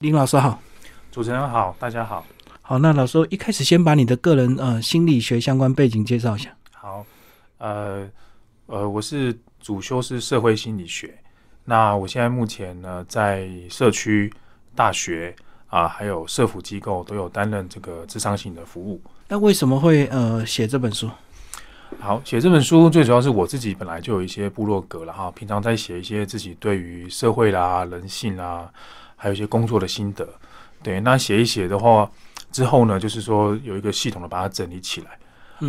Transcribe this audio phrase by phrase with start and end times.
[0.00, 0.58] 林老师好，
[1.12, 2.24] 主持人好，大家好。
[2.62, 6.48] 好，那老师一开始先把你的个人呃心理学相关背景介绍一下。
[6.72, 7.04] 好，
[7.58, 8.08] 呃
[8.64, 11.14] 呃，我是主修是社会心理学。
[11.66, 14.32] 那我现在目前呢，在社区、
[14.74, 15.36] 大学
[15.66, 18.98] 啊，还有社福机构都有担任这个智商性的服务。
[19.28, 21.10] 那为什么会呃写这本书？
[21.98, 28.72] 好，写这本书最主要是我自己本来就有一些部落格了哈，平常在写一些自己对于社会啦、人性啦，
[29.20, 30.26] 还有一些工作的心得。
[30.82, 32.10] 对，那写一写的话。
[32.52, 35.16] 之后呢，就是说有一个系统的把它整理起来，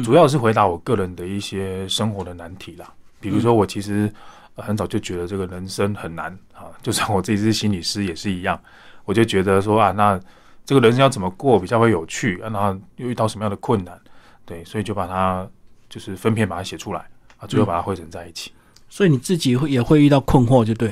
[0.03, 2.91] 主要是回答我个人的一些生活的难题啦。
[3.20, 4.12] 比如说，我其实
[4.55, 8.59] 很早就觉得这个人生很难啊， 就算我自己是心理师也是一样，
[9.05, 10.20] 我就觉得说啊，那
[10.65, 13.95] 这个人生要怎么过比较会有趣，然后又遇到什么样的困难，
[14.43, 15.48] 对，所以就把它
[15.88, 17.07] 就是分片把它写出来
[17.38, 18.52] 啊，最后把它汇整在一起。
[18.90, 20.91] 所以你自己会也会遇到困惑，就对。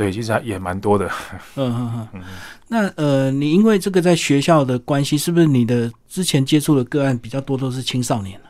[0.00, 1.06] 对，其实也蛮多的。
[1.56, 2.22] 嗯嗯嗯。
[2.68, 8.40] 那呃，你因为这个在学校的关系，是不是你的之前接触的个案比较多都是青少年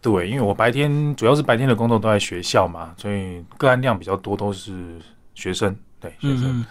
[0.00, 4.98] 对，因为我白天主要是白天的工作都在学校嘛，所以个案量比较多，都是
[5.34, 5.76] 学生。
[6.00, 6.64] 对，学生。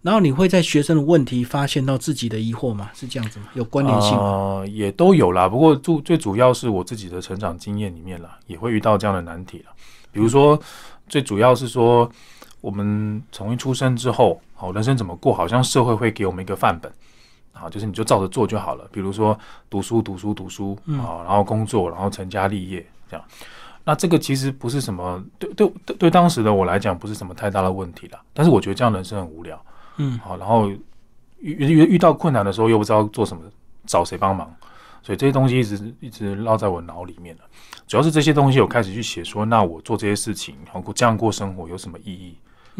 [0.00, 2.88] 然后你会在学生的问题发现到自己的疑惑吗？
[2.94, 3.48] 是这样子吗？
[3.52, 4.16] 有关联性？
[4.16, 5.46] 呃，也都有啦。
[5.46, 9.72] 不过主最主要是我自己的成长经验里面啦，也会遇到这样的难题了。
[10.10, 10.58] 比如说，
[11.10, 12.10] 最主要是说。
[12.60, 16.92] 我们从一出生之后，好人生怎么过，好像社会会给我们一个范本，
[17.52, 18.88] 好，就是你就照着做就好了。
[18.90, 19.38] 比如说
[19.70, 23.24] 读书、读书、读书，啊，然后工作，然后成家立业，这样。
[23.84, 28.20] 那这个其实不是什么对对对对当时的我来讲不是什么太大的问题了。
[28.34, 29.64] 但是我觉得这样人生很无聊，
[29.96, 30.78] 嗯，好，然后遇
[31.40, 33.42] 遇遇到困难的时候又不知道做什么，
[33.86, 34.52] 找谁帮忙，
[35.02, 37.42] 所以这些东西一直一直烙在我脑里面了。
[37.86, 42.36] 主要是这些东西我开始去写，说那我做这些事情，然后这样过生活有什么意义？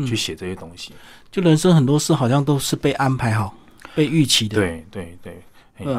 [0.07, 0.93] 去写这些东西，
[1.31, 3.55] 就人生很多事好像都是被安排好、
[3.95, 4.57] 被预期的。
[4.57, 5.43] 对对对，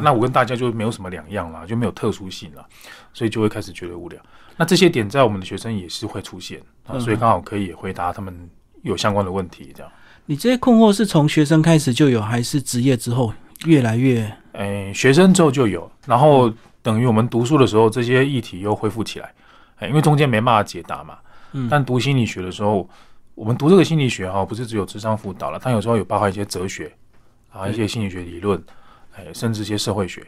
[0.02, 2.66] 那我跟大家就没有什么两样了，就没有特殊性了，
[3.12, 4.20] 所以就会开始觉得无聊。
[4.56, 8.48] 那这些点在我们的学生也是会出现啊，所以刚好可以回答他们
[8.82, 9.72] 有相关的问题。
[9.74, 9.90] 这样，
[10.26, 13.32] 你这些困惑是从学生开始就有，还是职业之后
[13.64, 14.30] 越来越？
[14.52, 19.32] 诶，学生之后就有，然后等于我们读书的时候，这些议题又恢复起来，
[19.88, 21.18] 因为中间没办法解答嘛。
[21.52, 22.88] 嗯，但读心理学的时候。
[23.40, 26.92] 我们读这个心理学哈，不是只有智商辅导了，它有时候有包含一些哲学
[27.50, 28.62] 啊，一些心理学理论，
[29.14, 30.22] 哎，甚至一些社会学，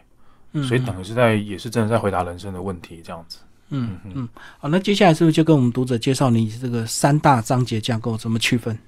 [0.67, 3.41] 所以等于是在也是真的在回答人生的问题这样子。
[3.69, 4.27] 嗯嗯，
[4.59, 8.79] 好，那接下来是不是就跟我们读者介绍你这个三大章节架构怎么区分？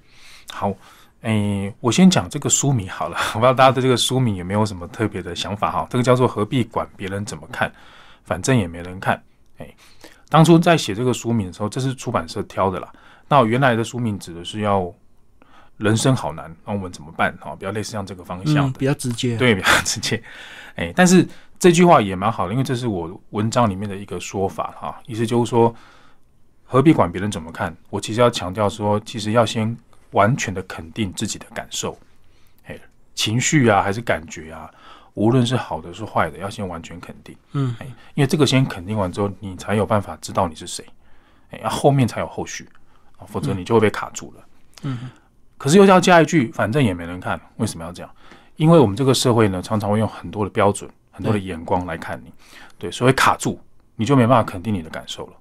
[0.51, 0.73] 好，
[1.21, 5.87] 哎，我先讲这个书名好了， 我不知道大家对这个书名有没有什么特别的想法哈？
[5.91, 7.71] 这个叫做何必管别人怎么看，
[8.25, 9.23] 反正也没人看。
[9.59, 9.69] 哎，
[10.31, 12.91] 当初在写这个书名的时候，这是出版社挑的啦。
[13.29, 14.93] 那原来的书名指的是要
[15.77, 17.37] 人生好难，那我们怎么办？
[17.41, 20.23] 哈，比较类似像这个方向，比较直接，对，比较直接。
[20.77, 21.27] 哎，但是
[21.59, 25.75] 这句话也蛮好的，因为这是我文章里面的一个说法哈，意思就是说，
[26.65, 27.75] 何必管别人怎么看？
[27.91, 29.77] 我其实要强调说，其实要先
[30.13, 31.99] 完全的肯定自己的感受，
[32.67, 32.79] 哎，
[33.15, 34.71] 情绪啊，还是感觉啊，
[35.15, 37.37] 无论是好的是坏的，要先完全肯定。
[37.53, 40.85] 嗯，哎，因为这个先肯定完之后，你才有办法知道你是谁，
[41.51, 42.69] 哎，后面才有后续。
[43.27, 44.45] 否则你就会被卡住了。
[44.83, 45.11] 嗯，
[45.57, 48.11] 可是又要加一句，反正也没人看，为什么要这样？
[48.57, 52.33] 因为我们这个社会呢，常常会用很多的标准、很多的眼光来看你，
[52.79, 53.59] 对，所以卡住，
[53.97, 55.33] 你就没办法肯定你的感受了。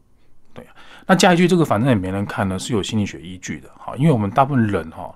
[0.54, 0.66] 对
[1.06, 3.70] 那加一句，这个反正也没人看呢，是有心理学依据的。
[3.78, 5.14] 哈，因为我们大部分人哈，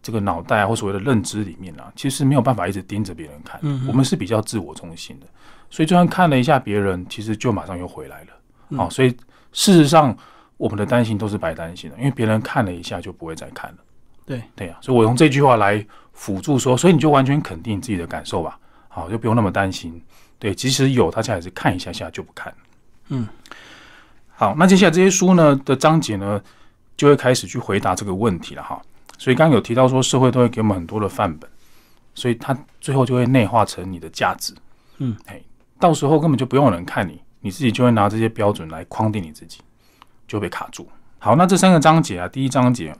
[0.00, 5.26] 这个脑袋或所谓的认知里面啊，其实没有办法一直盯着别人看，我们是比较自我中心的，
[5.68, 8.76] 所以就算看了一下别人，其实就马上又回来了。
[8.78, 9.10] 好，所以
[9.52, 10.16] 事实上。
[10.60, 13.78] 我们的担心都是白担心的，因为别人看了一下就不会再看了。
[14.26, 15.82] 对对呀，所以我用这句话来
[16.12, 19.98] 辅助说，所以你就完全肯定自己的感受吧，好，就不用那么担心。
[20.38, 22.54] 对，即使有，大家还是看一下下就不看。
[23.08, 23.26] 嗯，
[24.28, 26.38] 好，那接下来这些书呢的章节呢，
[26.94, 28.80] 就会开始去回答这个问题了哈。
[29.16, 31.50] 所以刚刚有提到说，社会都会给我们很多的范本，
[32.14, 34.54] 所以它最后就会内化成你的价值。
[34.98, 35.40] 嗯，哎，
[35.78, 39.60] 到时候根本就不用人看你，你自己就会拿这些标准来框定你自己。
[40.30, 40.88] 就被卡住。
[41.18, 42.96] 好，那这三个章节啊，第一章节，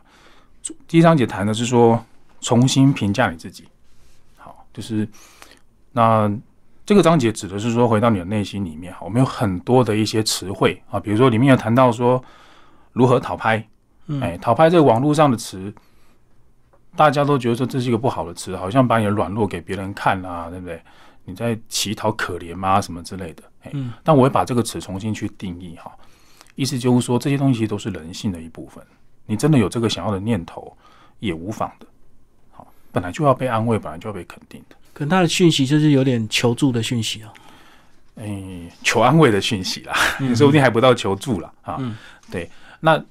[0.88, 2.04] 第一章节谈的是说
[2.40, 3.68] 重新评价你自己。
[4.36, 5.08] 好，就是
[5.92, 6.28] 那
[6.84, 12.20] 这个章节指的是说回到你的内心里面，我们有很多的一些词汇啊，比如说里面有谈到说
[12.92, 13.64] 如何讨拍，
[14.20, 15.72] 哎，讨拍这个网络上的词，
[16.96, 20.82] 大家都觉得说这是一个不好的词，好像把你的软弱给别人看啊，对不对？
[21.26, 22.80] 你在乞讨可怜吗？
[22.80, 23.44] 什么之类的？
[23.72, 25.92] 嗯，但我会把这个词重新去定义哈。
[26.54, 28.84] 意思就是说，这些东西都是人性的一部分。
[29.26, 30.76] 你真的有这个想要的念头，
[31.18, 31.86] 也无妨的。
[32.50, 34.76] 好，本来就要被安慰，本来就要被肯定的。
[34.92, 37.28] 可能他的讯息就是有点求助的讯息哦。
[38.16, 41.78] 哎，求安慰的讯息啦，你 说不定还不到求助了啊。
[42.30, 42.50] 对，
[42.80, 43.02] 那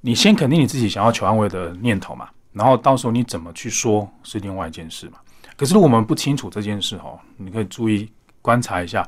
[0.00, 5.18] 你先肯定你自己想要求安慰的念头嘛，然后到时候你怎么去说是另外一件事嘛。
[5.56, 9.06] 可是如果我们不清楚这件事哦，你可以注意观察一下，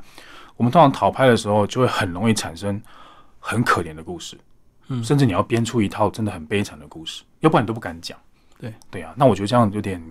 [0.57, 2.79] 我们通常讨拍的时候就会很容易产生
[3.47, 4.37] 很可怜的故事，
[4.89, 8.19] 嗯，甚至你要编出一套真的很悲惨的故事，要不然你都不敢讲。
[8.59, 10.03] 对对啊，那我觉得这样有点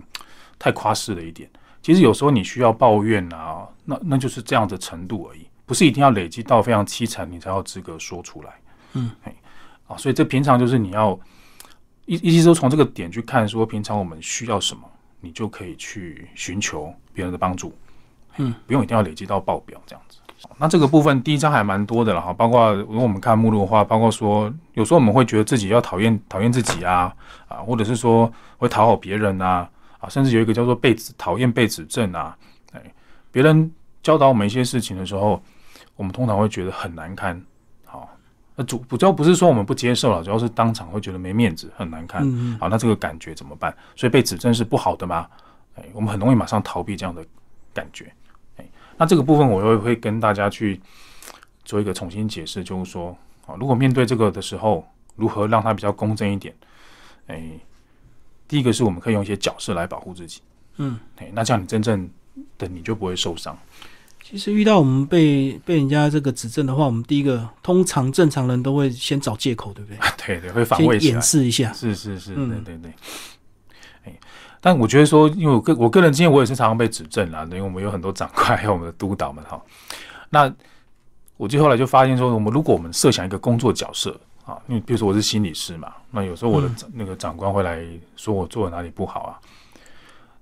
[0.57, 1.47] 太夸饰了一点。
[1.83, 8.53] 其实有时候你需要抱怨啊，那那就是这样的程度而已，不是一定要累积到非常凄惨，你才有资格说出来。
[8.93, 9.35] 嗯，哎，
[9.85, 11.17] 啊，所以这平常就是你要
[12.07, 14.81] 一一直都从这个点去看，说平常我们需要什么，
[15.21, 17.71] 你就可以去寻求别人的帮助。
[18.37, 20.17] 嗯，不用一定要累积到爆表这样子。
[20.57, 27.13] 那这个部分第一章还蛮多的了哈，包括如果我们看目录的话，包括说有时候我们会觉得自己要讨厌讨厌自己啊
[27.47, 29.69] 啊，或者是说会讨好别人啊。
[29.99, 32.37] 啊，甚至有一个叫做被指讨厌被指正啊，
[32.71, 32.79] 哎，
[33.31, 33.71] 别人
[34.03, 35.41] 教导我们一些事情的时候，
[35.95, 37.41] 我们通常会觉得很难堪。
[37.83, 38.07] 好，
[38.55, 42.21] 那主主要不是说我们不接受了，主要是当场会觉得没面子，很难堪。
[42.59, 43.75] 好，那这个感觉怎么办？
[43.95, 45.27] 所以被指正是不好的吗？
[45.77, 47.25] 哎，我们很容易马上逃避这样的
[47.73, 48.13] 感觉。
[48.97, 50.79] 哎，那这个部分我又会跟大家去
[51.63, 56.53] 做一个重新解释，就是说，啊，如果面对这个的时候，如何让它比较公正一点？
[57.27, 57.51] 哎。
[58.49, 60.39] 第一个是我们可以用一些角色来保护自己，
[60.77, 62.09] 嗯，哎，那这样你真正
[62.57, 63.59] 的你就不会受伤。
[64.23, 69.99] 其实遇到我们被被人家这个指证的话，我们第一个通常正常人都会先找借口，对不对？
[70.39, 71.73] 对对，会防卫掩饰一下。
[71.73, 72.93] 是是是，对对对。
[74.05, 74.17] 哎，
[74.67, 79.61] 但我觉得说，因为我个我个人经验，我也是常常被指正啦，因为我们有很多长官还有我们的督导们哈。
[80.29, 80.53] 那
[81.37, 84.19] 我就后来就发现说，我们如果我们设想一个工作角色。
[84.43, 87.85] 啊，因为比如说我是心理师嘛，那有时候我的那个长官会来
[88.15, 89.39] 说我做的哪里不好啊，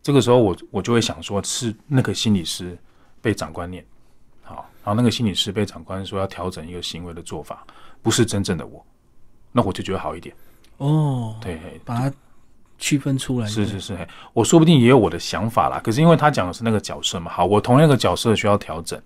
[0.04, 2.77] 这个时候我我就会想说，是那个心理师
[3.19, 3.83] 被长官念，
[4.44, 7.66] 好，然后那个心理师被长官说要调整一个行为的做法，
[8.04, 8.86] 不是真正的我，
[9.51, 10.36] 那我就觉得好一点。
[10.77, 12.16] 哦，对，把它
[12.77, 13.48] 区分出来。
[13.48, 19.01] 是是是，我说不定也有我的想法啦，可是因为他讲的是那个角色嘛，好，我同样个角色需要调整，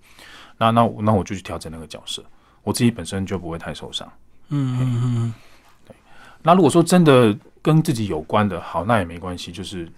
[0.58, 2.22] 那那那我就去调整那个角色，
[2.62, 4.10] 我自己本身就不会太受伤。
[4.48, 5.34] 嗯嗯嗯，
[5.86, 5.94] 对。
[6.42, 9.52] 那如果说真的跟自己有关的，好，那也没关系。
[9.52, 9.88] 就是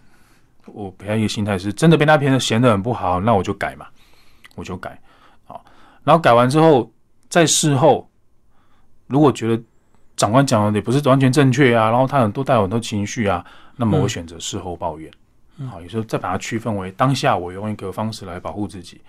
[0.66, 3.86] 我培养一个心态，是真的被那篇闲的很不好，那我就改嘛，
[4.54, 5.00] 我就改。
[5.44, 5.64] 好，
[6.04, 6.92] 然后改完之后，
[7.30, 8.08] 在事后，
[9.06, 9.62] 如果觉得
[10.16, 13.44] 长官讲的也不是完全正确啊，然后他很多带有很多情绪啊，
[13.76, 15.10] 那么我选择事后抱怨。
[15.70, 19.00] 好，有时候再把它区分为当下我用一个方式来保护自己，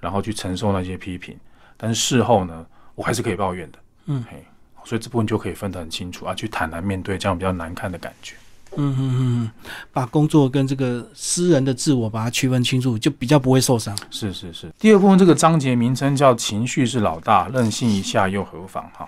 [0.00, 1.36] 然后去承受那些批评，
[1.76, 3.78] 但是事后呢，我还是可以抱怨的。
[4.06, 4.44] 嗯，嘿。
[4.82, 8.34] 所以这部分就可以分得很清楚啊，去坦然面对这样比较难看的感觉。
[8.76, 9.50] 嗯嗯嗯，
[9.92, 13.96] 把工作跟这个私人的自我把它区分清楚，就比较不会受伤。
[14.10, 14.72] 是是是。
[14.78, 19.06] 第二部分这个章节名称叫“情绪是老大，任性一下又何妨”哈。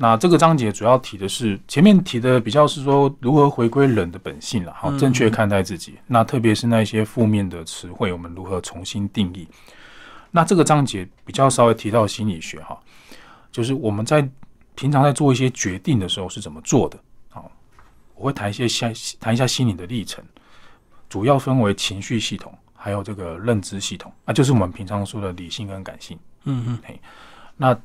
[0.00, 5.98] 那这个章节主要提的是前面提的比较是说如何回归人的本性了，好，正确看待自己。
[6.06, 9.46] 那特别是那些负面的词汇，我们如何重新定义？
[10.30, 12.80] 那这个章节比较稍微提到心理学哈，
[13.52, 14.26] 就是我们在。
[14.76, 16.98] 平常在做一些决定的时候是怎么做的？
[17.28, 17.50] 好，
[18.14, 20.24] 我会谈一些下谈一下心理的历程，
[21.06, 26.18] 主要分为情绪系统，还有这个认知系统，那就是我们平常说的理性跟感性。
[26.44, 26.98] 嗯嗯，嘿，
[27.58, 27.78] 那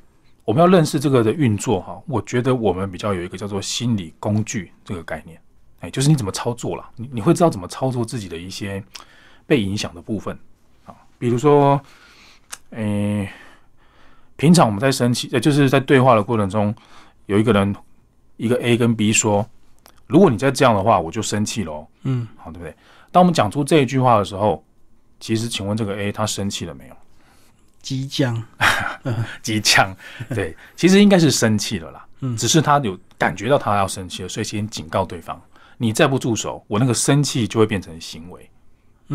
[0.45, 5.37] 我们要认识这个的运作哈，我觉得我们比较有一个叫做心理工具这个概念，
[5.81, 8.81] 哎，就是你怎么操作了，你你会知道怎么操作自己的一些
[9.45, 10.37] 被影响的部分
[10.85, 11.81] 啊，比如说，
[12.69, 13.29] 诶。
[14.37, 16.75] 平常我们在生气，呃，就是在对话的过程中，
[17.27, 17.73] 有一个人，
[18.35, 19.47] 一个 A 跟 B 说
[20.07, 22.75] ：“如果你再这样的话，我就生气喽。”嗯，好，对不对？
[23.13, 24.61] 当我们讲出这一句话的时候，
[25.21, 26.95] 其实，请问这个 A 他生气了没有？
[27.85, 28.43] 激将，
[29.43, 29.95] 激将，
[30.33, 32.03] 对，其实应该是生气了啦。
[32.21, 35.39] 嗯，只是他有感觉到他要生气了，所以先警告对方
[35.77, 38.49] ：“你再不住手，我那个生气就会变成行为。”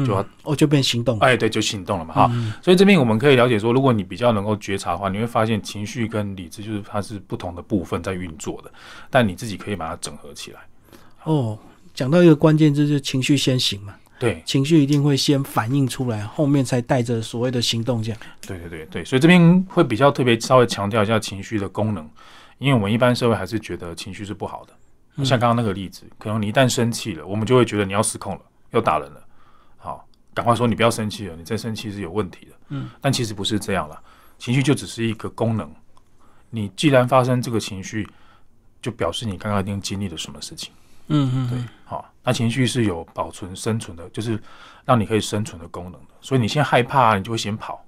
[0.06, 2.30] 就要哦，就变行动，哎，对，就行动了嘛，哈。
[2.62, 8.70] 所以这边我们可以了解说，如果你比较能够觉察的话，你会发现情绪跟理智就是它是不同的部分在运作的，
[9.10, 10.60] 但你自己可以把它整合起来。
[11.24, 11.58] 哦，
[11.92, 18.20] 讲到一个关键字就是情绪先行嘛，对，情绪一定会先反映出来，后面才带着所谓的行动这样。
[18.46, 22.06] 对对对对，所以这边会比较特别稍微强调一下情绪的功能，
[22.58, 25.24] 因为我们一般社会还是觉得情绪是不好的。
[25.24, 28.40] 像刚刚那个例子，可能你一旦生气了，我们就会觉得你要失控了，
[28.72, 29.22] 要打人了。
[29.78, 32.52] 好赶快说，你不要生气了，你再生气是有问题的。
[32.68, 33.98] 嗯，但其实不是这样了，
[34.38, 35.70] 情绪就只是一个功能。
[36.50, 38.06] 你既然发生这个情绪，
[38.82, 40.72] 就表示你刚刚一定经历了什么事情。
[41.10, 44.40] 嗯嗯，对，好，那情绪是有保存生存的，就是
[44.84, 46.08] 让你可以生存的功能的。
[46.20, 47.84] 所以你现在害怕，你就会先跑，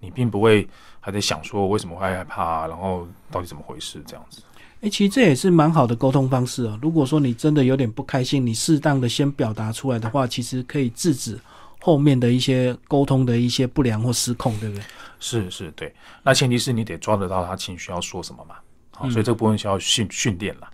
[0.00, 0.68] 你并不会
[1.00, 4.42] 还在想说为什么会害怕，然后到底怎么回事这样子。
[4.82, 6.78] 哎，其实这也是蛮好的沟通方式啊。
[6.82, 11.40] 如果说你真的有点不开心，你适当的先表达出来的话，其实可以制止
[11.80, 14.84] 后面的一些沟通的一些不良或失控，对不对？
[15.18, 15.94] 是是，对。
[16.22, 18.56] 那前提是你得抓得到他情绪要说什么嘛。
[18.90, 20.68] 好，所以这部分需要训训练了。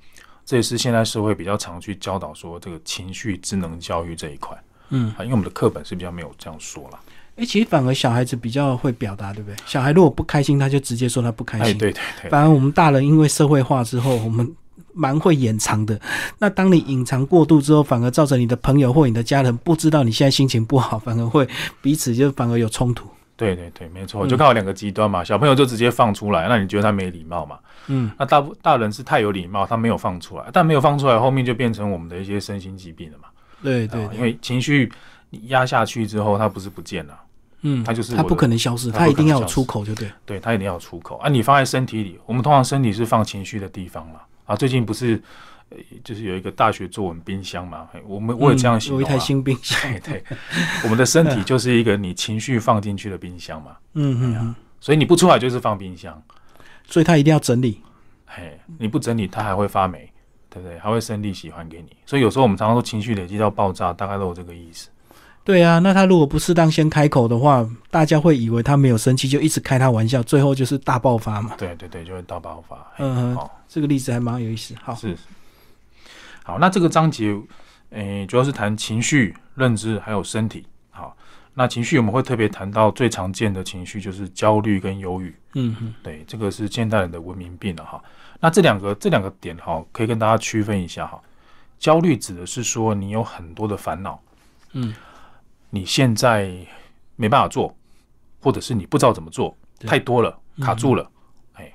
[0.52, 4.54] 这也是现在社会比较常去教导说这个情绪智能教育这一块。
[4.90, 7.00] 嗯，啊，因为我们的课本是比较没有这样说了。
[7.36, 9.56] 哎，其实反而小孩子比较会表达，对不对？
[9.64, 11.68] 小孩如果不开心，他就直接说他不开心。
[11.68, 12.30] 哎，对对对。
[12.30, 14.46] 反而我们大人因为社会化之后，我们
[14.92, 15.98] 蛮会掩藏的。
[16.38, 21.48] 那当你隐藏过度之后，反而造成你的朋友或你的家人不知道你现在心情不好，反而会
[21.80, 23.08] 彼此就反而有冲突。
[23.46, 25.24] 对对对，没错，就刚好两个极端嘛。
[25.24, 27.58] 小朋友就直接放出来，那你觉得他没礼貌嘛？
[27.88, 28.10] 嗯。
[28.18, 33.28] 那大大人是太有礼貌，他没有放出来，但没有放出来，后面就变成我们的一些身心疾病了嘛。
[33.62, 34.90] 对对，因为情绪
[35.30, 37.18] 你压下去之后，它不是不见了，
[37.62, 40.10] 嗯，它就是它不可能消失，它一定要有出口，就对。
[40.24, 41.28] 对，它一定要有出口啊！
[41.28, 44.20] 你放在身体里，我们通常身体是放情绪的地方嘛。
[44.44, 45.22] 啊，最近不是
[46.04, 47.88] 就是有一个大学作文冰箱嘛？
[48.06, 49.78] 我们我有这样形容，有一台新冰箱。
[50.04, 50.22] 对，
[50.84, 53.76] 我们的身体 就是一个你情绪放进去的冰箱嘛。
[53.94, 56.22] 嗯嗯，所以你不出来就是放冰箱，
[56.86, 57.80] 所以它一定要整理。
[58.26, 60.08] 嘿，你不整理，它还会发霉。
[60.54, 60.78] 对不对？
[60.80, 64.90] 还会生利喜欢给你，所以有时候我们常常说情绪累积到爆炸，大概都有这个意思。
[65.44, 71.54] 对啊，那他如果不适当先开口的话，大家会以为他没有生气，就一直开他玩笑，最后就是大爆发嘛。
[71.56, 72.86] 对对对，就会大爆发。
[72.98, 74.74] 嗯，好，这个例子还蛮有意思。
[74.82, 75.16] 好，是
[76.44, 77.36] 好，那这个章节，
[77.90, 80.66] 诶，主要是谈情绪、认知还有身体。
[80.90, 81.16] 好，
[81.54, 85.34] 那情绪我们会特别谈到最常见的情绪就是焦虑跟忧郁。
[85.54, 88.02] 嗯哼，对，这个是现代人的文明病了哈。
[88.40, 91.20] 那这两个这两个点哈，可以跟大家区分一下哈。
[91.78, 94.20] 焦虑指的是说你有很多的烦恼，
[94.72, 94.94] 嗯，
[95.70, 96.50] 你现在
[97.16, 97.76] 没办法做，
[98.40, 101.08] 或者是你不知道怎么做，太多了，卡住了，
[101.54, 101.72] 哎，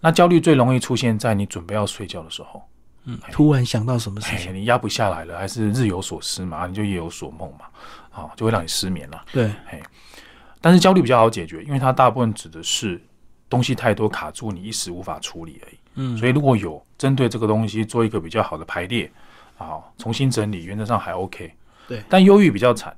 [0.00, 2.62] 那焦虑最容易出现在你准备要睡觉的时候，
[3.06, 7.66] 嗯，突然想到什么事情，你压不下来了，还是日有所思嘛，你就夜有所梦嘛，
[8.10, 9.24] 啊，就会让你失眠了。
[9.32, 9.80] 对，哎，
[10.60, 13.00] 但是焦虑比较好解决，因为它大部分指的是
[13.48, 15.74] 东西太多卡住，你一时无法处理而已。
[15.94, 19.10] 嗯，所以如果有针对这个东西做一个比较好的排列，
[19.56, 21.50] 啊，重新整理，原则上还 OK。
[21.88, 22.94] 对，但忧郁比较惨。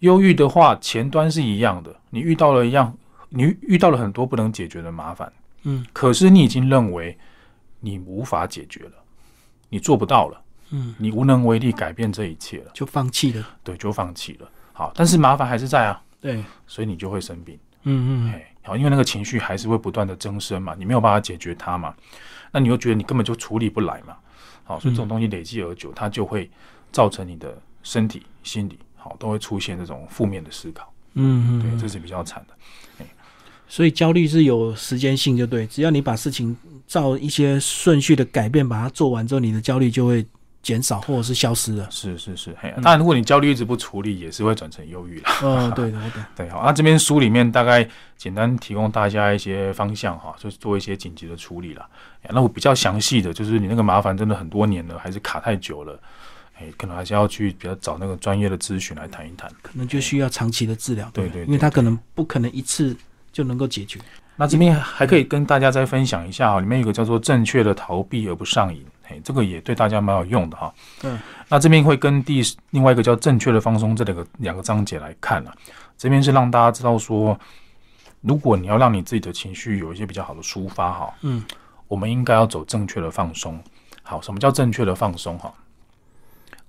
[0.00, 2.96] 忧郁的话，前端是一样的，你遇到了一样，
[3.28, 5.30] 你遇到了很多不能解决的麻烦。
[5.64, 7.18] 嗯，可是你已经认为
[7.80, 8.92] 你无法解决了，
[9.68, 10.40] 你做不到了。
[10.70, 13.46] 嗯，你无能为力改变这一切了，就放弃了。
[13.64, 14.50] 对，就放弃了。
[14.72, 16.02] 好，但是麻烦还是在啊。
[16.20, 17.58] 对，所以你就会生病。
[17.84, 21.94] 嗯嗯，哎，好，因为那个情绪还是会不断的增生嘛，你没有办法解决它嘛，
[22.52, 24.16] 那你又觉得你根本就处理不来嘛，
[24.64, 26.50] 好，所以这种东西累积而久，它就会
[26.92, 30.92] 造成你的身体、心理，好，都会出现这种负面的思考。
[31.14, 32.54] 嗯嗯，对，这是比较惨的。
[33.70, 36.56] 所以焦虑是有时间性，就对，只要你把事情
[36.88, 40.26] 照一些顺序的改变，把它做完之后，你的焦虑就会。
[40.60, 45.30] 减少或者是消失了，是是是，嘿，当然如果你焦虑一直不处理，也是会转成忧郁了。
[45.40, 51.88] 嗯，对的，对对，好，那这边书里面大概简单提供大家一些方向哈，就是做一些紧急的处理了。
[52.28, 55.98] 那我比较详细的就是你那个麻烦真的很多年了，还是卡太久了，
[56.58, 62.94] 哎，可能还是要去比较找那个专业的咨询来谈一谈，可能就需要长期的治疗，对对，因为他可能不可能一次
[63.32, 64.00] 就能够解决。
[64.40, 68.86] 那这边还可以跟大家再分享一下哈，里面有个叫做正确的逃避而不上瘾。
[69.02, 70.72] 嘿，这个也对大家蛮有用的哈。
[71.02, 71.18] 嗯，
[71.48, 72.40] 那这边会跟第
[72.70, 75.52] 另外一个叫正确的放松这两个两个章节来看了。
[75.96, 77.36] 这边是让大家知道说，
[78.20, 81.44] 如果你要让你自己的情绪有一些比较好的抒发哈，嗯，
[81.88, 83.60] 我们应该要走正确的放松。
[84.04, 85.52] 好，什么叫正确的放松哈？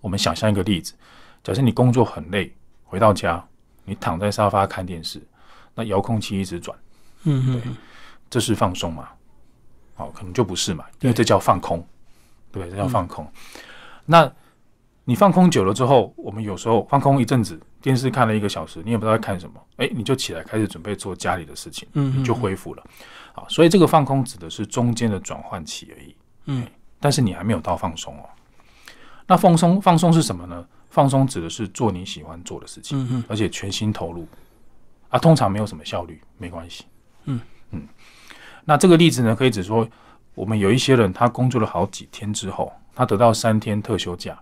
[0.01, 0.95] 我们想象一个例子，
[1.43, 2.51] 假设你工作很累，
[2.83, 3.45] 回到家，
[3.85, 5.21] 你躺在沙发看电视，
[5.75, 6.75] 那遥控器一直转，
[7.23, 7.77] 嗯嗯，
[8.29, 9.09] 这是放松嘛？
[9.95, 11.85] 好，可能就不是嘛，因为这叫放空。
[12.51, 13.29] 对，这叫放空。
[14.05, 14.31] 那
[15.03, 22.83] 你放空久了之后，我们有时候放空一阵子，电视看了一个小时，你也不知道在看什么，哎，你就起来开始准备做家里的事情，嗯，就恢复了。
[23.33, 26.65] 好，所以这个放空指的是中间的转换期而已，嗯，
[26.99, 28.29] 但是你还没有到放松哦。
[29.27, 30.65] 那放松放松是什么呢？
[30.89, 34.27] 放松指的是做你喜欢做的事情，嗯而且全心投入。
[35.09, 36.85] 啊，通常没有什么效率，没关系，
[37.29, 37.81] 嗯嗯。
[38.65, 39.88] 那这个例子呢，可以指说。
[40.36, 44.39] 我们有一些人，他工作了好几天之后，他得到三天特休假。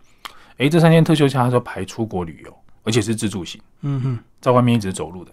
[0.58, 5.32] 诶，这三天特休假，他说排出国旅游，而且是自助行，嗯哼，在外面一直走路的。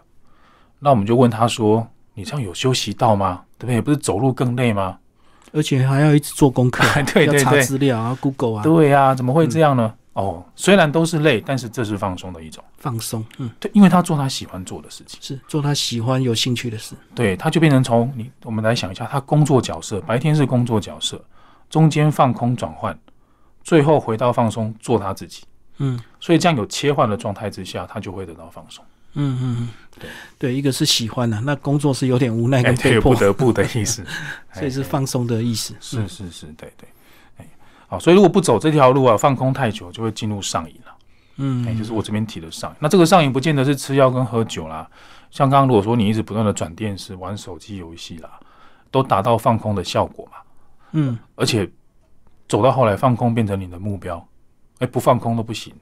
[0.78, 3.42] 那我们就问他说：“你这样有休息到吗？
[3.58, 3.80] 对不对？
[3.82, 4.96] 不是走路更累吗？”
[5.52, 6.82] 而且还要一直做功课，
[7.12, 9.92] 对对要查资料啊，Google 啊，对呀、怎么会这样呢？
[10.14, 12.64] 哦，虽然都是累，但是这是放松的一种。
[12.78, 16.94] 放松，嗯，对，因为他做他喜欢做的事情，是做他喜欢、有兴趣的事。
[17.14, 21.22] 对，他就变成从你，我们来想一下，他工作角色，白天是工作角色，
[21.68, 22.98] 中间放空转换，
[23.62, 25.42] 最后回到放松，做他自己。
[25.78, 28.84] 嗯所以这样有切换的状态之下，他就会得到放松。
[29.14, 29.68] 嗯嗯嗯，
[29.98, 34.04] 对对，一个是喜欢的、那工作是有点无奈哎，跟对，被迫，不得不的意思。
[34.54, 35.74] 所以是哎放松的意思。
[35.80, 36.88] 是是是，对对。
[37.38, 37.48] 哎，
[37.94, 40.92] 好，所以如果不走这条路啊，放空太久，就会进入上瘾了。
[41.36, 42.76] 嗯，哎，就是我这边提的上瘾。
[42.80, 44.88] 那这个上瘾不见得是吃药跟喝酒啦，
[45.30, 48.30] 像刚刚如果说你一直不断的转电视、玩手机游戏啦，
[48.90, 50.38] 都达到放空的效果嘛。
[50.92, 51.68] 嗯而且
[52.48, 54.24] 走到后来，放空变成你的目标，
[54.78, 55.72] 哎，不放空都不行，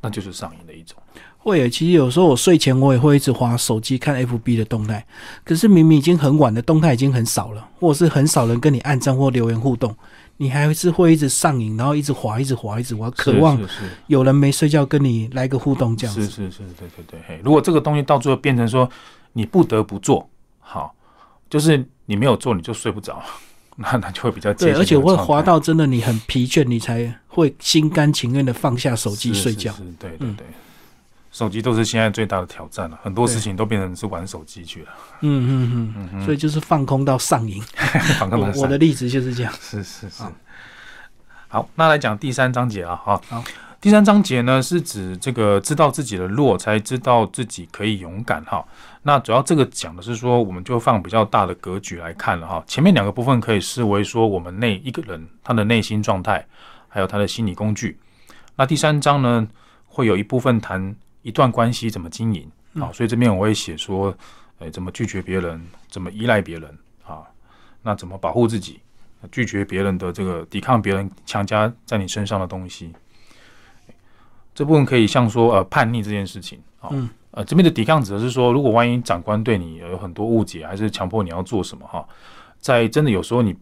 [0.00, 0.96] 那就是上瘾的一种。
[1.38, 5.06] 会耶，其实有时候我睡前我也会一直划手机看 FB 的动态，
[5.44, 9.94] 可是明明已经很晚了，动态已经很少了，或者是很少人跟你按赞或留言互动，
[10.42, 13.60] 你还是会一直上瘾，然后一直滑，一直滑，一直滑，渴望
[14.06, 16.22] 有人没睡觉跟你来个互动这样子。
[16.22, 17.40] 是是是，对对对。
[17.44, 18.88] 如果这个东西到最后变成说
[19.34, 20.26] 你不得不做，
[20.58, 20.94] 好，
[21.50, 23.22] 就是你没有做你就睡不着，
[23.76, 29.74] 那那就会比较对，而且会滑到真的你很疲倦，你才会心甘情愿的放下手机睡觉。
[29.98, 30.46] 对对对。
[31.30, 34.88] 手机都是现在最大的挑战了，很多事情都变成是玩手机去了。
[35.20, 37.62] 嗯嗯嗯，嗯所以就是放空到上瘾。
[38.32, 39.52] 我我的例子就是这样。
[39.60, 40.32] 是是是好。
[41.48, 43.20] 好，那来讲第三章节了，哈。
[43.28, 43.42] 好。
[43.80, 48.62] 第三章节呢是指这个知道自己的弱，才知道自己可以勇敢哈。
[49.04, 52.62] 那主要这个讲的是说，我们就放比较大的格局来看了哈。
[52.66, 56.46] 前面两个部分可以视为说我们内一个人他的内心状态，
[56.88, 57.98] 还有他的心理工具。
[58.56, 59.48] 那第三章呢，
[59.86, 64.14] 会有一部分谈一段关系怎么经营啊，所以这边我会写说，
[64.58, 67.22] 哎，怎么拒绝别人，怎么依赖别人啊，
[67.82, 68.80] 那怎么保护自己。
[69.30, 72.90] 拒绝别人的这个抵抗别人强加在你身上的东西，
[74.54, 82.08] 这部分可以像说呃叛逆这件事情啊，嗯呃这边的抵抗指的是说，如果万一长官对你有很多误解，还是强迫你要做什么哈，
[82.60, 83.54] 在真的有时候你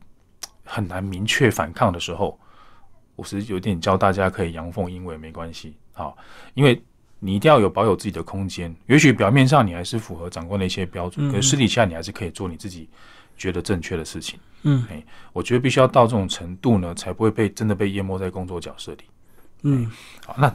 [0.63, 2.39] 很难明确反抗的时候，
[3.17, 6.15] 我是有点教大家可以阳奉阴违没关系啊，
[6.55, 6.81] 因为
[7.21, 12.89] 你一定要有保有自己的空间，也许表面上你还是符合长官的一些标准，嗯可是私底下你还是可以做你自己
[13.37, 14.39] 觉得正确的事情。
[14.63, 14.87] 嗯
[15.33, 18.99] 我觉得必须要到这种程度呢，才不会被真的被淹没在工作角色里。
[19.63, 19.91] 嗯
[20.27, 20.55] 好，那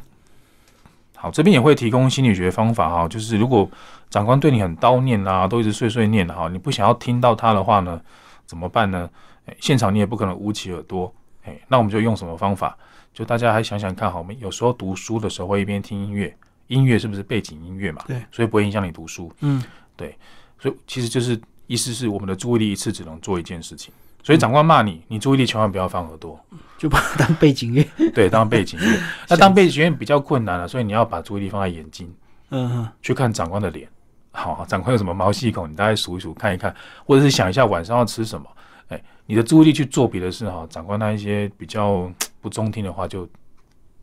[1.16, 3.70] 好，这边也会提供心理学方法哈，就是如果
[4.10, 8.00] 长官对你很叨念啊，都一直碎碎念哈，你不想要听到他的话呢，
[8.46, 9.10] 怎么办呢？
[9.46, 12.78] 哎，现场你也不可能捂起耳朵，哎，那我们就用什么方法？
[13.14, 16.36] 就大家还想想看好，我们有时候读书的时候会一边听音乐，
[16.74, 18.04] 音乐是不是背景音乐嘛？
[18.08, 19.32] 对，所以不会影响你读书。
[19.42, 19.64] 嗯
[19.96, 20.18] 对
[20.60, 23.94] 所以其实就是意思是我们的注意力一次只能做一件事情。
[24.24, 26.40] 所以长官骂你，你注意力千万不要放耳朵，
[26.78, 27.86] 就把它当背景乐。
[28.16, 29.00] 对，当背景乐。
[29.28, 32.10] 那当背景乐比较困难了，所以你要把注意力放在眼睛，
[32.50, 33.88] 嗯嗯去看长官的脸。
[34.32, 36.74] 好，长官有什么毛细孔，你大概数一数，看一看，
[37.06, 38.48] 或者是想一下晚上要吃什么。
[38.88, 42.10] 哎，你的注意力去做别的事哈，长官那一些比较
[42.40, 43.28] 不中听的话，就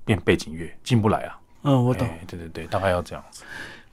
[0.04, 1.39] 变背景乐，进不来啊。
[1.62, 2.06] 嗯，我懂。
[2.06, 3.42] 哎对对对，大概要这样子。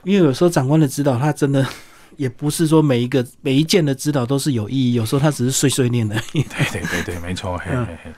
[0.04, 1.66] 因为有时候长官的指导，他真的
[2.18, 6.44] 也不是说每一个每一件的指导都是有意义，有时候他只是碎碎念而已。
[6.44, 8.12] 对对对对，没错，嘿嗯嘿嘿。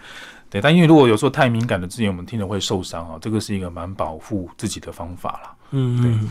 [0.50, 5.56] 对，但因为如果有时候太敏感的字眼，我们听了会受伤啊，这个是一个蛮保护自己的方法啦。
[5.72, 6.30] 嗯嗯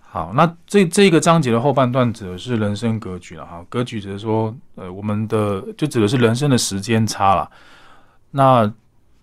[0.00, 7.50] 好，那这这个章节的后半段指的是人生格局了哈，格局指的是说，呃，我们的就指的是人生的时间差了。
[8.30, 8.70] 那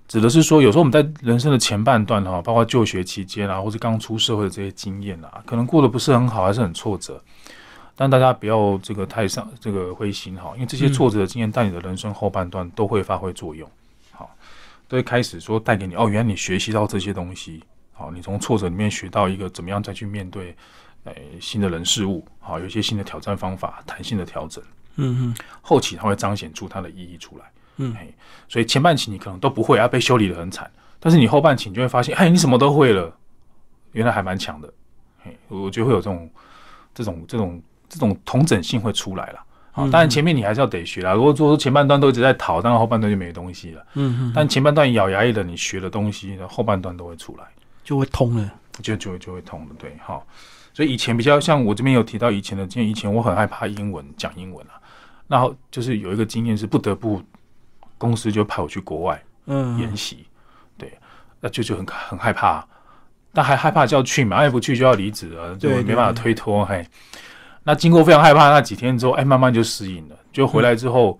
[0.10, 7.24] 指的是说，有时候我们在人生的前半段哈，包括就学期间啊，或者刚出社会的这些经验啊，可能过得不是很好，还是很挫折。
[7.95, 13.69] 但大家不要这个太上这个灰心哈，因为这些挫折的经验在你的人生后半段都会发挥作用，
[14.12, 14.30] 好，
[14.88, 20.56] 都会开始说带给你哦，原来你学习到这些东西，好，你从挫折里面学到一个怎么样再去面对。
[21.06, 24.62] 诶新的人事物，好，有一些新的挑战方法，弹性的调整，
[24.98, 27.45] 嗯嗯后期它会彰显出它的意义出来。
[27.80, 28.13] 嗯嘿，
[28.48, 33.12] 所以前半期你可能都不会，要被修理的很惨，但是你后半期你就会发现，哎，你什么都会了，
[33.94, 34.72] 原来还蛮强的。
[35.24, 36.30] 嘿，我觉得会有这种
[36.94, 39.39] 这种这种这种同整性会出来了。
[39.72, 41.13] 好，嗯当然前面你还是要得学啦。
[41.13, 43.86] 如果说前半段都一直在逃，当然后半段就没东西了。
[43.96, 47.44] 嗯嗯，但前半段咬牙一忍，你学的东西，后半段都会出来。
[47.84, 48.52] 就会通了。
[48.82, 50.26] 就就就会通了，对，好，
[50.74, 54.80] 所以以前比较像我这边有提到以前的经验，以前我很害怕英文讲英文啊，
[55.28, 57.22] 然后就是有一个经验是不得不
[57.99, 60.25] 公司就派我去国外嗯研习，
[60.75, 60.91] 对，
[61.39, 62.65] 那就就很很害怕，
[63.31, 66.83] 但还害怕就要去嘛，哎不去就要离职了，就没办法推脱，嘿，
[67.63, 71.19] 那经过非常害怕那几天之后，哎，慢慢就适应了，就回来之后。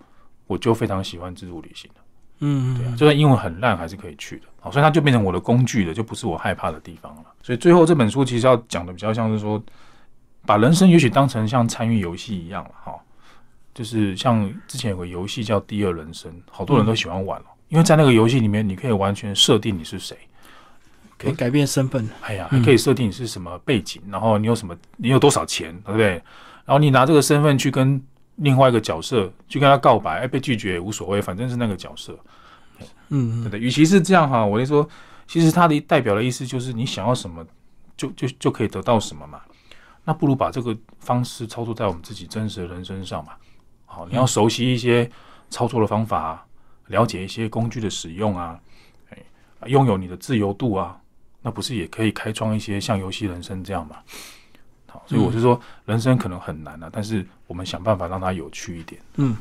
[0.50, 2.00] 我就非常喜欢自助旅行了。
[2.40, 4.46] 嗯，对啊，就算英文很烂，还是可以去的。
[4.58, 7.22] 好，所以它就变成我的工具了，就不是我害怕的地方了。
[7.40, 9.62] 所以最后这本书其实要讲的比较像是说，
[10.44, 12.70] 把人生也许当成像参与游戏一样了。
[12.82, 12.98] 哈，
[13.72, 20.16] 就是像之前有个游戏叫《第二人生》，好多人都喜欢玩了，因为在那个游戏里面，你可以完全设定你是谁，
[21.16, 22.08] 可以改变身份。
[22.22, 26.10] 哎呀，还可以设定你是什么背景，然后你有什么，你有多少钱，对不对？
[26.64, 28.02] 然后你拿这个身份去跟
[28.36, 32.18] 另外一个角色去跟他告白，哎，被拒绝也无所谓，反正是那个角色。
[33.08, 33.58] 嗯，对的。
[33.58, 34.88] 与其是这样哈，我就说，
[35.26, 37.44] 其实它的代表的意思就是你想要什么，
[37.96, 39.40] 就就就可以得到什么嘛。
[40.04, 43.32] 那不如把这个方式操作在我们自己真实的人身上嘛。
[43.92, 45.10] 好，你要熟悉一些
[45.50, 46.46] 操作的方法，
[46.86, 48.56] 了解一些工具的使用啊，
[49.10, 49.18] 哎，
[49.66, 50.96] 拥有你的自由度啊，
[51.42, 53.96] 那不是也可以开创一些像游戏人生这样嘛？
[54.86, 59.00] 好，所以我是说，人生可能很难啊，但是我们想办法让它有趣一点。
[59.16, 59.36] 嗯。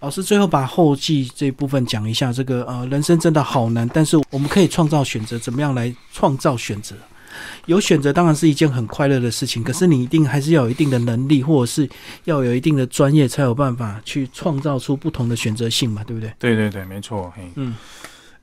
[0.00, 6.94] 老师最后把后记这部分讲一下，这个呃，人生真的好难，但是我们可以创造选择，怎么样来创造选择？
[7.66, 11.88] 有选择当然是一件很快乐的事情，可是你一定还是要有一定的能力，或者是
[12.24, 16.32] 要有一定的专业，才有办法去创造出不同的选择性嘛，对不对？
[16.38, 17.32] 对对对，没错。
[17.54, 17.74] 嗯，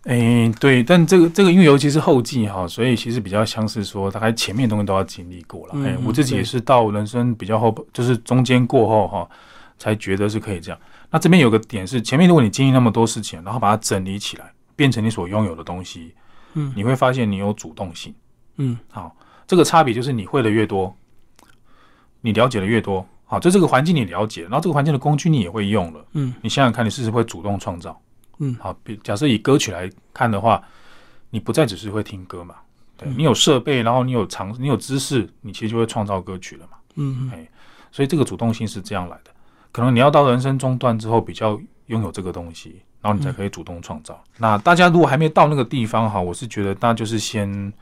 [0.04, 5.86] 哎，对，但这个这个因为尤其是后继哈，所以其实比较像是说，大概前面东西都要经历过了。
[5.86, 9.30] 哎，我自己也是到人生比较后，就是中间过后哈，
[9.78, 10.80] 才觉得是可以这样。
[11.10, 16.14] 那这边有个点是，前面如果你经历那么多事情，然后把它整理起来，变成你所拥有的东西，
[16.56, 18.14] 嗯，你会发现你有主动性，
[18.58, 19.16] 嗯，好，
[19.48, 20.96] 这个差别就是你会的越多，
[22.22, 28.00] 你了解的越多，好，就这个环境你了解，然后这个环境的工具你也会用了，嗯，你想想看，你是不是会主动创造，
[28.39, 30.62] 嗯，好，比假设以歌曲来看的话，
[31.30, 32.56] 你不再只是会听歌嘛，
[32.98, 37.50] 对你有设备，然后你有常，你有知识，你其实就会创造歌曲了嘛，嗯，哎，
[37.92, 39.32] 所以这个主动性是这样来的。
[39.72, 44.24] 可能你要到人生中段之后，比较拥有这个东西，然后你才可以主动创造。
[44.38, 47.74] 那大家如果还没到那个地方哈，我是觉得大家就是先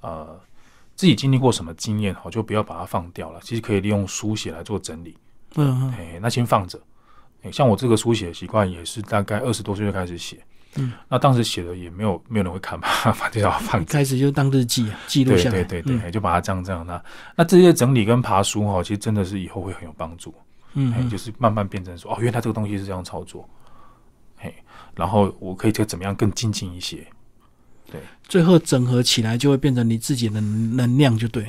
[0.00, 0.38] 呃
[0.94, 3.40] 自己经历过什么经验好，就不要把它放掉了。
[3.42, 5.16] 其实可以利用书写来做整理。
[5.54, 6.78] 嗯，哎，那先放着。
[7.52, 10.38] 像我这个书写的习惯也是大概二十多岁就开始写。
[10.74, 13.82] 嗯，那当时写的也没有没有人会看吧，反正要放。
[13.86, 15.62] 开始就当日记记录下来。
[15.62, 16.84] 对对对对，就把它这样这样。
[16.86, 17.02] 那
[17.36, 20.34] 那这些整理跟爬书哈，其实真的是以后会很有帮助。
[20.74, 23.48] 嗯，就是慢慢变成说，哦，原来这个东西是这样操作，
[24.36, 24.54] 嘿，
[24.94, 27.06] 然后我可以就怎么样更精进一些，
[27.90, 31.46] 对，最后整合起来就会变成你自己的能量，就对，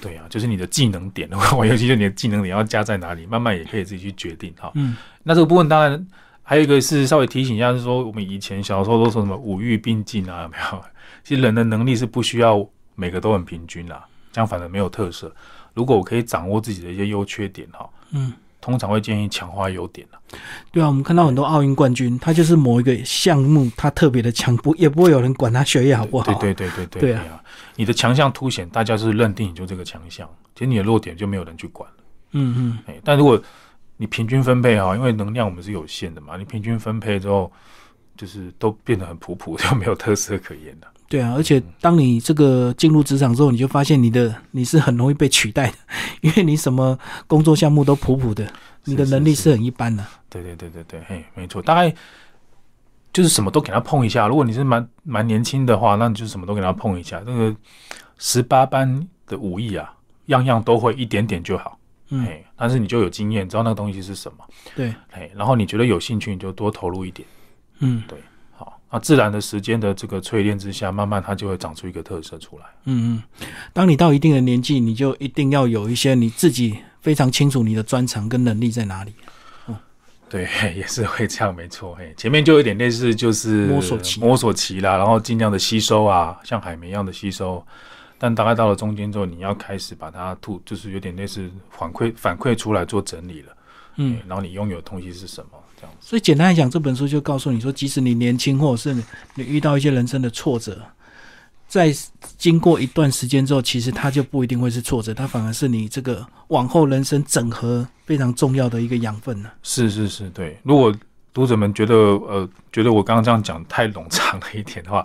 [0.00, 4.70] 对啊，就是你的技能点的话，尤其是你的技能点要加在哪里，慢慢也可以自己去决定哈。
[4.74, 6.06] 嗯，那这个部分当然
[6.42, 10.84] 还有一个是稍微提醒一下，是说我们以前小时候都说什么五育并进啊，有 没有？
[11.24, 15.34] 其实人的能力是不需要每个都很平均啦，这样反而没有特色。
[15.74, 18.32] 如果我可以掌握自己的一些优缺点哈，嗯。
[18.66, 20.04] 通常会建议强化优点
[20.72, 26.24] 对啊，我们看到很多奥运冠军，他就是某一个项目他特别的强，不也不会有人管他学业好不好。
[26.24, 27.00] 对对对对对。
[27.00, 27.40] 对啊，
[27.76, 31.96] 你的强项凸显，大家是认定你就这个强项，其实你的弱点就没有人去管了。
[32.32, 32.78] 嗯嗯。
[32.86, 33.40] 哎，但如果
[33.96, 37.52] 你平均分配哈，因为能量我们是有限的嘛，你平均分配之后，
[38.16, 40.88] 就是都变得很普普，就没有特色可言的。
[41.08, 45.76] 对啊，而且当你这个进入职场之后，你就发现你的你是很容易被取代的，
[46.20, 48.50] 因为你什么工作项目都普普的，
[48.84, 50.04] 你的能力是很一般的。
[50.28, 51.94] 对对对对对，嘿，没错，大概
[53.12, 54.26] 就是什么都给他碰一下。
[54.26, 57.22] 如果你是蛮蛮年轻的话，那你就什么都给他碰一下。
[57.24, 57.54] 那个
[58.18, 59.94] 十八般的武艺啊，
[60.26, 61.78] 样样都会一点点就好。
[62.10, 64.38] 嗯，但是你就有经验，知道那个东西是什么。
[64.74, 67.26] 对，哎，然后你觉得有兴趣，你就多投入一点。
[67.78, 68.18] 嗯，对。
[68.88, 72.64] 啊，自然的时间的这个淬炼之下，慢慢它就会长出一个特色出来。
[72.84, 79.12] 嗯嗯，当你到一定的年纪，你就一定要有一些你自己非常清楚你的专长跟能力在哪里。
[79.66, 79.76] 嗯，
[80.28, 81.96] 对， 也是会这样，没错。
[81.96, 87.64] 嘿，前面就有点类似，就是摸索期，摸索期啦，然后尽量的吸收啊，像海绵一样的吸收。
[88.18, 93.52] 但大概到了中间之后，你要开始把它吐，就是有点类似反馈反馈出来做整理了。
[93.96, 95.58] 嗯，然后你拥有的东西是什么？
[96.00, 98.94] 所以简单来讲，这本书就告诉你说，即使你年轻，或者是
[99.34, 100.80] 你遇到一些人生的挫折，
[101.66, 101.92] 在
[102.38, 109.50] 经过一段时间之后，其实它就不一定会是挫折，它反而是你这个往后人生整合非常重要的一个养分呢。
[109.62, 110.56] 是是是，对。
[110.62, 110.94] 如果
[111.34, 115.04] 读者们觉得呃觉得我刚刚这样讲太冗长了一点的话，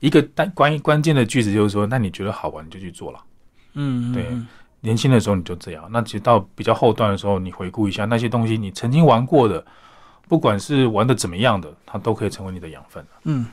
[0.00, 3.18] 一个单关于关键的句子就是说，那你觉得好玩你就去做了。
[3.74, 4.26] 嗯，对。
[4.82, 9.64] 年轻的时候你就这样，那其实到比较后段的时候，你回顾一下那些东西，你曾经玩过的。
[10.28, 13.04] 不管是玩的怎么样的，它都可以成为你的养分。
[13.24, 13.46] 嗯，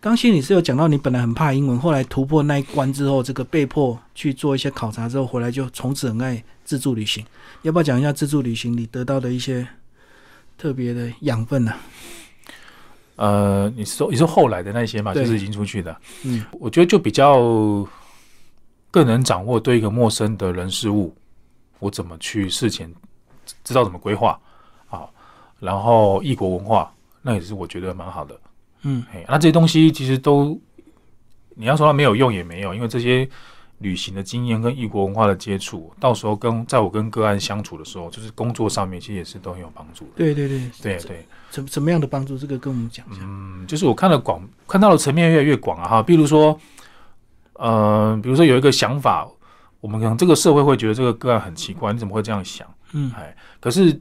[0.00, 7.24] 刚心你是有讲到你本来很怕英文，后来突破那一关之后，这个被迫去做一些考察之后，回来就从此很爱自助旅行。
[7.62, 9.66] 要不要讲一下自助旅行你得到的一些
[10.58, 11.72] 特别的养分呢？
[13.16, 17.38] 呃，你说你说后来的那些嘛，就是已经出去的，嗯，我觉得就比较
[18.90, 21.14] 更能掌握对一个陌生的人事物，
[21.78, 22.92] 我怎么去事前
[23.62, 24.40] 知道怎么规划啊，
[25.62, 28.36] 然后异国文化，那也是我觉得蛮好的。
[28.82, 30.60] 嗯，嘿，那这些东西其实都
[31.54, 33.28] 你要说它没有用也没有，因为这些
[33.78, 40.10] 旅行的经验跟异国文化的接触，到时候跟在我跟个案相处的时候，就是工作上面其实也是都很有帮助的。
[40.16, 42.36] 对对对，对对，怎怎么样的帮助？
[42.36, 43.20] 这个跟我们讲一下。
[43.22, 46.58] 嗯，就是我看了广看到的层面越来越广啊哈，比如说，
[47.52, 49.28] 呃，比如说有一个想法，
[49.80, 52.66] 我们可能这个社会会觉得这个个案很奇怪，你怎么会这样想？
[52.94, 54.00] 嗯哎，可是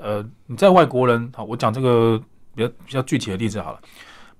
[0.00, 2.20] 呃，你在外国人，好，我讲这个
[2.54, 3.80] 比较比较具体的例子好了。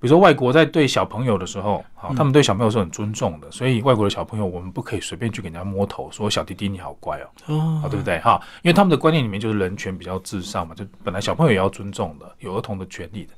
[0.00, 8.16] 比如说，外国在对小朋友的时候，好，嗯他们对小朋友是很尊重的，所以外国的小朋友，我们不可以随便去给人家摸头，说小弟弟你好乖哦，哦啊，对不对？
[8.20, 13.32] 哈，因为他们的观念里面就是人权比较至上嘛，就本来小朋友也要尊重的，有儿童的权利的，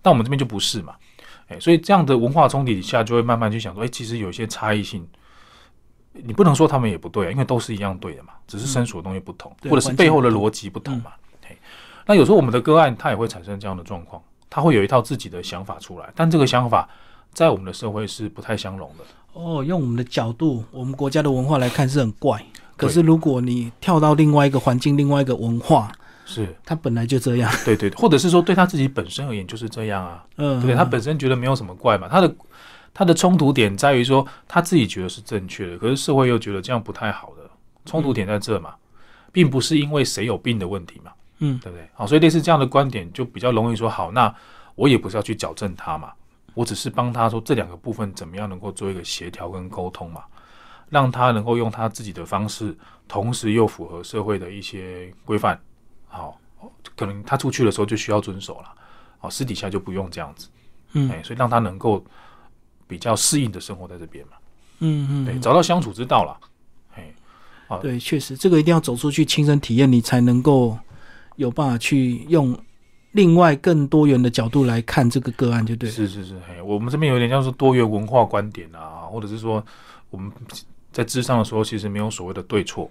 [0.00, 0.94] 但我们这边就不是嘛，
[1.48, 5.04] 哎，所以这样的文化冲突底下，就会慢慢去想说，哎，其实有一些差异性，
[6.12, 11.10] 你不能说他们也不对啊，因为都是一样对的嘛，只是身处的东西不同，对或者是背后的逻辑不同嘛。
[11.10, 11.16] 嘿，
[12.06, 16.88] 那有时候我们的个案，它也会产生这样的状况，他会有一套自己的想法出来，但这个想法
[17.32, 19.04] 在我们的社会是不太相容的。
[19.32, 22.42] 哦，用我们的角度，我们国家的文化来看是很怪。
[22.76, 25.90] 可是如果你跳到另外一个环境、另外一个文化，
[26.24, 27.50] 是它本来就这样。
[27.64, 30.24] 对对，或者是说对他自己本身而言就是这样啊。
[30.36, 32.34] 嗯，对他本身觉得没有什么怪嘛，他的
[32.94, 37.50] 他的冲突点在于说他自己觉得是正确的，可是社会又觉得这样不太好的，
[37.84, 38.74] 冲突点在这嘛，
[39.32, 41.88] 并不是因为谁有病的问题嘛，嗯对不对？
[41.94, 44.34] 好，所以类似这样的观点就比较容易说好，那
[44.74, 46.12] 我也不是要去矫正他嘛，
[46.54, 50.22] 我只是帮他说这两个部分怎么样能够做一个协调跟沟通嘛，
[50.88, 52.76] 让他能够用他自己的方式，
[53.08, 55.60] 同时又符合社会的一些规范，
[56.08, 56.38] 好，
[56.94, 58.72] 可能他出去的时候就需要遵守了，
[59.18, 60.48] 好，私底下就不用这样子。
[60.92, 62.02] 嗯哎，所以让他能够
[62.86, 64.32] 比较适应的生活在这边嘛，
[64.78, 66.38] 嗯，嗯对，找到相处之道了。
[66.94, 67.12] 哎，
[67.82, 70.78] 对，确实，这个一定要走出去亲身体验，你才能够
[71.36, 72.56] 有办法去用
[73.12, 75.94] 另外更多元的角度来看这个个案，就对了。
[75.94, 79.64] 是是是，哎，我们这边有点像是多元文化观点啊，或者是说
[80.10, 80.30] 我们
[80.92, 82.90] 在智商的时候，其实没有所谓的对错，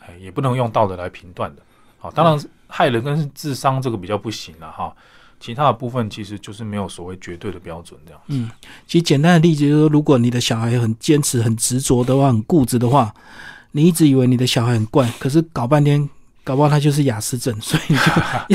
[0.00, 1.62] 哎，也不能用道德来评断的。
[1.98, 4.92] 好，当然害人跟智商这个比较不行了哈，
[5.38, 8.20] 其他的部分其实就是没有所谓绝对的标准这样。
[8.26, 8.50] 嗯，
[8.88, 13.14] 其实简单的例子就是说，如果你的小孩很坚持、很执着的话，很固执的话，
[13.70, 16.08] 你一直以为你的小孩很怪，可是搞半天，
[16.44, 17.96] 搞不好他就是雅思症， 所以你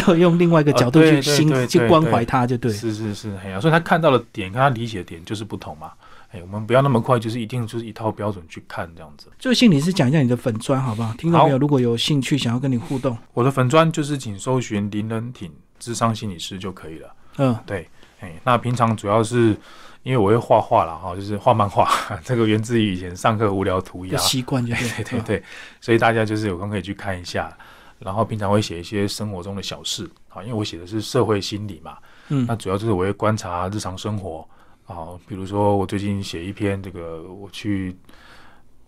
[0.02, 2.72] 就要用另外一个角度去 心、去关怀他，就对。
[2.72, 5.92] 是是是，哎呀，所以他看到的点跟他理解的点就是不同嘛。
[6.30, 9.28] 哎，我们不要那么快，就是一定就是一套标准去看这样子。
[9.40, 11.14] 最后，心理师讲一下你的粉砖好不好？
[11.18, 17.10] 听到没有如果有兴趣想要跟你互动，我的粉砖就是请搜寻林仁挺智商心理师就可以了。
[17.38, 19.56] 嗯对，哎，那平常主要是
[20.04, 21.90] 因为我会画画了，哈，就是画漫画，
[22.26, 24.62] 这个源自于以前上课无聊涂的鸦，习惯。
[24.66, 25.44] 对对对，
[25.80, 27.50] 所以大家就是有空可以去看一下。
[28.00, 31.98] 然后平常会写一些生活中的小事，啊，因为我写的是社会心理嘛，
[32.30, 34.48] 嗯那主要就是我会观察日常生活
[34.86, 37.96] 啊，比如说我最近写一篇这个，我去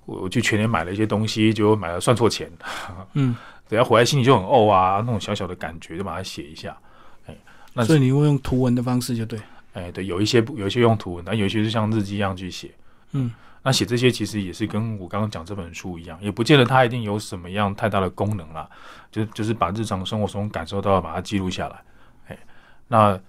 [0.05, 2.51] 我我去全年买了一些东西，结果买了算错钱，
[3.13, 3.35] 嗯，
[3.67, 6.77] 等下回来心里就很怄啊，那种小小的感觉就把它写一下，
[7.25, 7.35] 哎，
[7.73, 9.39] 那所以你会用图文的方式就对。
[9.73, 12.71] 哎，对，有一些有一些用图文，但有一些是像日记一样去写。
[13.11, 18.69] 嗯，那写这些其实也是跟我刚刚讲这本书一样，也不见得它一定有什么样太大的功能啦，
[19.11, 21.83] 就就是把日常生活中感受到的把它记录下来。
[22.27, 22.37] 哎，
[22.87, 23.19] 那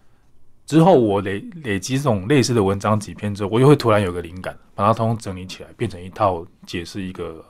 [0.66, 7.44] 之后我累累积这种类似的文章几篇之后，我又会突然有个灵感，把它通通整理起来，变成一套解释一个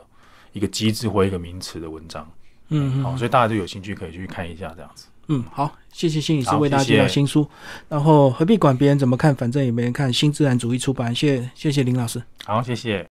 [0.52, 2.26] 一个机制或一个名词的文章。
[2.70, 5.08] 嗯好所以大家就有兴趣可以去看一下这样子。
[5.32, 7.48] 嗯，好，谢谢心理师为大家介绍新书，
[7.88, 10.12] 然后何必管别人怎么看，反正也没人看。
[10.12, 12.20] 新自然主义出版，谢谢谢林老师。
[12.44, 13.08] 好，谢谢。